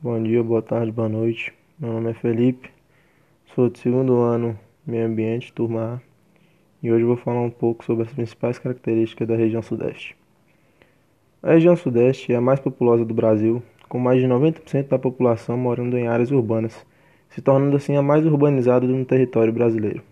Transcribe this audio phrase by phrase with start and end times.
[0.00, 1.52] Bom dia, boa tarde, boa noite.
[1.76, 2.70] Meu nome é Felipe,
[3.52, 6.00] sou do segundo ano Meio Ambiente, turma A,
[6.80, 10.16] e hoje vou falar um pouco sobre as principais características da região Sudeste.
[11.42, 15.58] A região Sudeste é a mais populosa do Brasil, com mais de 90% da população
[15.58, 16.86] morando em áreas urbanas,
[17.28, 20.04] se tornando assim a mais urbanizada do território brasileiro.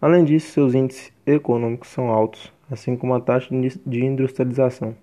[0.00, 3.48] Além disso, seus índices econômicos são altos, assim como a taxa
[3.84, 4.94] de industrialização.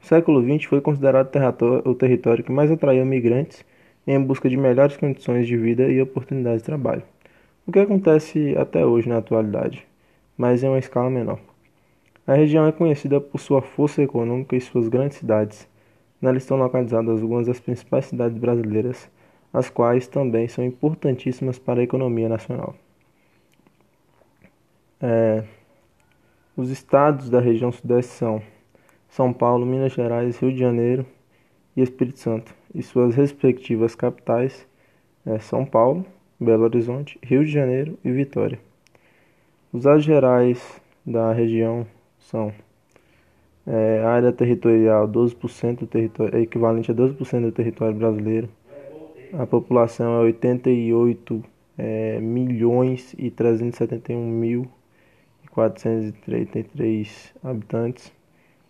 [0.00, 1.28] No século XX foi considerado
[1.84, 3.64] o território que mais atraiu migrantes
[4.06, 7.02] em busca de melhores condições de vida e oportunidades de trabalho,
[7.66, 9.86] o que acontece até hoje na atualidade,
[10.36, 11.38] mas em uma escala menor.
[12.26, 15.68] A região é conhecida por sua força econômica e suas grandes cidades.
[16.20, 19.10] Nela estão localizadas algumas das principais cidades brasileiras,
[19.52, 22.74] as quais também são importantíssimas para a economia nacional.
[25.00, 25.44] É,
[26.56, 28.42] os estados da região sudeste são
[29.18, 31.04] São Paulo, Minas Gerais, Rio de Janeiro
[31.76, 34.64] e Espírito Santo, e suas respectivas capitais
[35.26, 36.06] é São Paulo,
[36.38, 38.60] Belo Horizonte, Rio de Janeiro e Vitória.
[39.72, 41.84] Os dados gerais da região
[42.16, 42.52] são
[43.66, 48.48] é, área territorial 12% do território, é equivalente a 12% do território brasileiro.
[49.32, 51.44] A população é 88
[51.76, 54.68] é, milhões e 371 mil
[55.50, 58.16] 433 habitantes.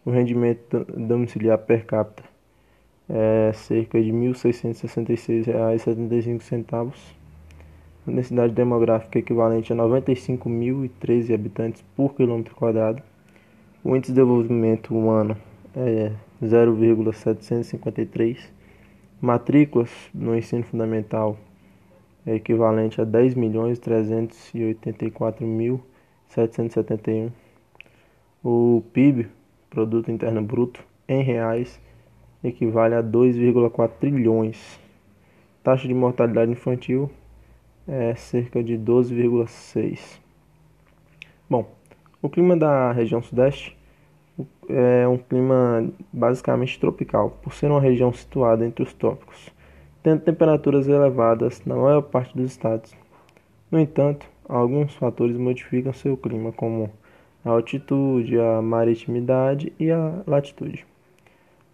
[0.08, 2.24] O rendimento domiciliar per capita
[3.10, 6.94] é cerca de R$ 1.666,75.
[8.06, 13.02] A densidade demográfica equivalente a 95.013 habitantes por quilômetro quadrado.
[13.84, 15.36] O índice de desenvolvimento humano
[15.76, 16.12] é
[16.42, 18.50] 0,753.
[19.20, 21.36] Matrículas no ensino fundamental
[22.24, 25.82] é equivalente a 10 milhões 384 mil
[26.28, 27.30] 771.
[28.42, 29.28] O PIB,
[29.70, 31.80] Produto Interno Bruto, em reais,
[32.42, 34.80] equivale a 2,4 trilhões.
[35.62, 37.10] Taxa de mortalidade infantil
[37.86, 40.20] é cerca de 12,6.
[41.48, 41.70] Bom,
[42.20, 43.76] o clima da região sudeste
[44.68, 49.50] é um clima basicamente tropical, por ser uma região situada entre os trópicos,
[50.02, 52.94] tendo temperaturas elevadas na maior parte dos estados.
[53.70, 56.90] No entanto, alguns fatores modificam seu clima, como
[57.44, 60.84] a altitude, a maritimidade e a latitude.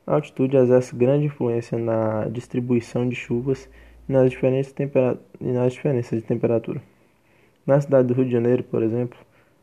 [0.06, 3.68] A altitude exerce grande influência na distribuição de chuvas
[4.08, 4.74] e nas diferentes,
[5.40, 6.82] e nas diferenças de temperatura.
[7.66, 9.18] Na cidade do Rio de Janeiro, por exemplo,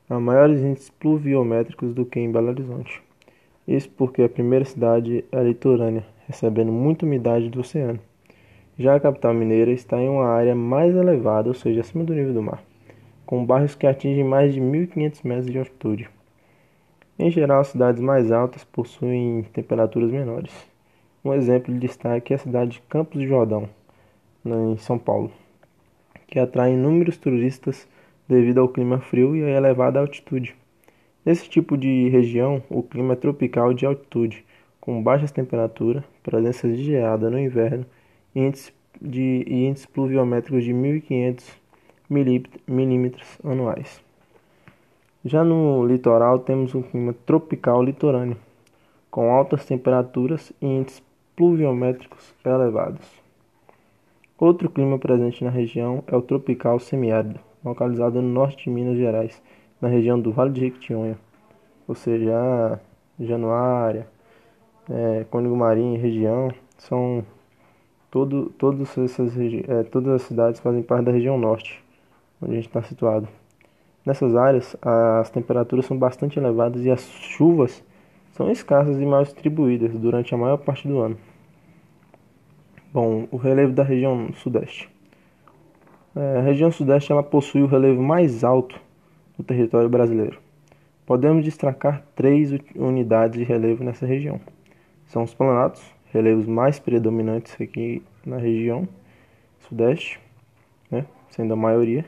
[0.10, 3.02] há maiores índices pluviométricos do que em Belo Horizonte.
[3.68, 8.00] Isso porque a primeira cidade é litorânea, recebendo muita umidade do oceano.
[8.80, 12.34] Já a capital mineira está em uma área mais elevada, ou seja, acima do nível
[12.34, 12.71] do mar
[13.32, 16.10] com bairros que atingem mais de 1.500 metros de altitude.
[17.18, 20.52] Em geral, as cidades mais altas possuem temperaturas menores.
[21.24, 23.70] Um exemplo de destaque é a cidade de Campos de Jordão,
[24.46, 25.32] em São Paulo,
[26.28, 27.88] que atrai inúmeros turistas
[28.28, 30.54] devido ao clima frio e à elevada altitude.
[31.24, 34.44] Nesse tipo de região, o clima é tropical de altitude,
[34.82, 37.86] com baixas temperaturas, presença de geada no inverno
[38.36, 41.61] e índices, e índices pluviométricos de 1.500
[42.68, 44.04] milímetros anuais.
[45.24, 48.36] Já no litoral temos um clima tropical litorâneo,
[49.10, 51.02] com altas temperaturas e índices
[51.36, 53.08] pluviométricos elevados.
[54.38, 59.42] Outro clima presente na região é o tropical semiárido, localizado no norte de Minas Gerais,
[59.80, 61.18] na região do Vale de Jequitinhonha,
[61.88, 62.80] ou seja,
[63.20, 64.08] Januária,
[64.90, 67.24] é, Cônigo Marinho região, são
[68.10, 71.82] todo, todas, essas, é, todas as cidades fazem parte da região norte
[72.42, 73.28] onde a gente está situado.
[74.06, 77.84] Nessas áreas, as temperaturas são bastante elevadas e as chuvas
[78.32, 81.18] são escassas e mal distribuídas durante a maior parte do ano.
[82.92, 84.90] Bom, o relevo da região sudeste.
[86.16, 88.80] É, a região sudeste ela possui o relevo mais alto
[89.38, 90.40] do território brasileiro.
[91.06, 94.42] Podemos destacar três unidades de relevo nessa região.
[95.06, 98.88] São os planatos, relevos mais predominantes aqui na região
[99.60, 100.20] sudeste,
[100.90, 102.06] né, sendo a maioria,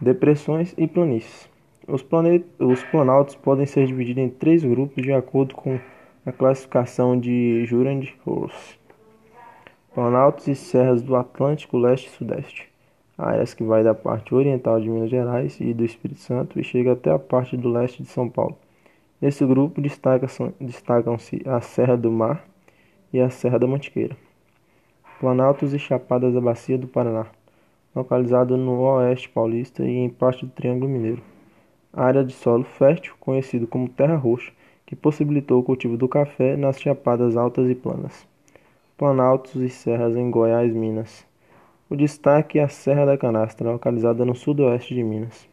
[0.00, 1.48] Depressões e planícies.
[1.88, 2.06] Os,
[2.60, 5.80] os planaltos podem ser divididos em três grupos de acordo com
[6.24, 8.78] a classificação de Jurand-Ross.
[9.92, 12.68] Planaltos e serras do Atlântico Leste e Sudeste.
[13.18, 16.92] Áreas que vai da parte oriental de Minas Gerais e do Espírito Santo e chega
[16.92, 18.56] até a parte do leste de São Paulo.
[19.20, 22.44] Nesse grupo destacam-se a Serra do Mar
[23.12, 24.16] e a Serra da Mantiqueira.
[25.18, 27.26] Planaltos e Chapadas da Bacia do Paraná
[27.98, 31.22] localizado no oeste paulista e em parte do Triângulo Mineiro.
[31.92, 34.52] Área de solo fértil, conhecido como terra roxa,
[34.86, 38.26] que possibilitou o cultivo do café nas chapadas altas e planas.
[38.96, 41.24] planaltos e serras em Goiás, Minas.
[41.90, 45.48] O destaque é a Serra da Canastra, localizada no sudoeste de Minas.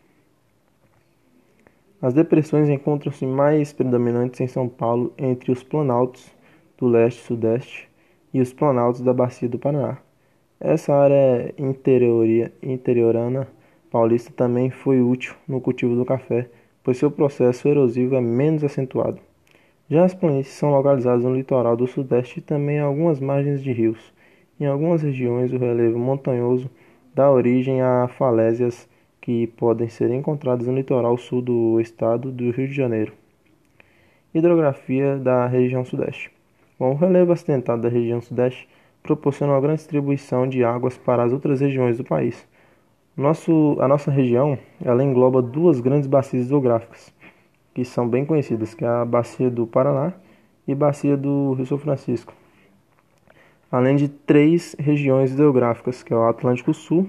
[2.01, 6.29] As depressões encontram-se mais predominantes em São Paulo, entre os planaltos
[6.77, 7.89] do leste e sudeste
[8.33, 10.04] e os planaltos da Bacia do Paraná.
[10.67, 11.53] Essa área
[12.63, 13.47] interiorana
[13.91, 16.49] paulista também foi útil no cultivo do café,
[16.83, 19.19] pois seu processo erosivo é menos acentuado.
[19.87, 23.71] Já as planícies são localizadas no litoral do sudeste e também em algumas margens de
[23.71, 24.11] rios.
[24.59, 26.67] Em algumas regiões, o relevo montanhoso
[27.13, 28.89] dá origem a falésias
[29.21, 33.13] que podem ser encontradas no litoral sul do estado do Rio de Janeiro.
[34.33, 36.31] Hidrografia da região sudeste.
[36.79, 38.67] Bom, o relevo acidentado da região sudeste
[39.05, 42.47] proporciona uma grande distribuição de águas para as outras regiões do país.
[43.15, 47.13] Nosso, a nossa região ela engloba duas grandes bacias hidrográficas,
[47.73, 50.13] que são bem conhecidas, que é a bacia do Paraná
[50.67, 52.33] e a bacia do Rio São Francisco,
[53.71, 57.07] além de três regiões hidrográficas, que é o Atlântico Sul,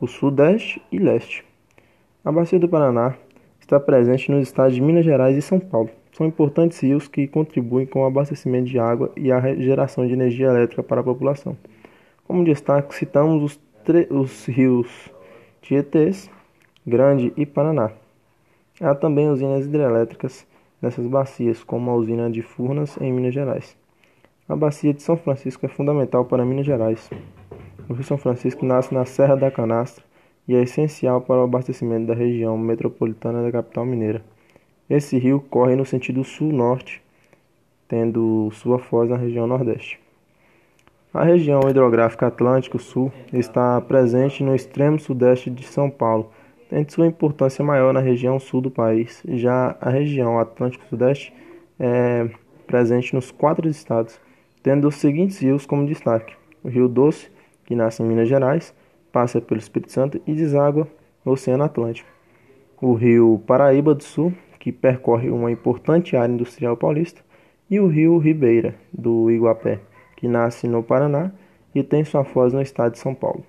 [0.00, 1.44] o Sudeste e Leste.
[2.24, 3.14] A bacia do Paraná
[3.60, 5.90] está presente nos estados de Minas Gerais e São Paulo.
[6.20, 10.48] São importantes rios que contribuem com o abastecimento de água e a geração de energia
[10.48, 11.56] elétrica para a população.
[12.26, 13.60] Como destaque, citamos os,
[14.10, 15.10] os rios
[15.62, 16.30] Tietês,
[16.86, 17.92] Grande e Paraná.
[18.82, 20.46] Há também usinas hidrelétricas
[20.82, 23.74] nessas bacias, como a usina de Furnas, em Minas Gerais.
[24.46, 27.08] A bacia de São Francisco é fundamental para Minas Gerais.
[27.88, 30.04] O Rio São Francisco nasce na Serra da Canastra
[30.46, 34.22] e é essencial para o abastecimento da região metropolitana da capital mineira.
[34.90, 37.00] Esse rio corre no sentido sul-norte,
[37.86, 40.00] tendo sua foz na região nordeste.
[41.14, 46.32] A região hidrográfica Atlântico Sul está presente no extremo sudeste de São Paulo,
[46.68, 49.22] tendo sua importância maior na região sul do país.
[49.28, 51.32] Já a região Atlântico Sudeste
[51.78, 52.28] é
[52.66, 54.20] presente nos quatro estados,
[54.60, 56.34] tendo os seguintes rios como destaque:
[56.64, 57.30] o Rio Doce,
[57.64, 58.74] que nasce em Minas Gerais,
[59.12, 60.88] passa pelo Espírito Santo e deságua
[61.24, 62.08] no Oceano Atlântico.
[62.80, 67.20] O Rio Paraíba do Sul, que percorre uma importante área industrial paulista,
[67.68, 69.80] e o Rio Ribeira, do Iguapé
[70.20, 71.32] que nasce no Paraná
[71.74, 73.42] e tem sua foz no estado de São Paulo.